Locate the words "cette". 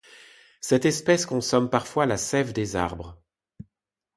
0.61-0.85